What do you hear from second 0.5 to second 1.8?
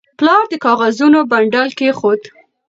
د کاغذونو بنډل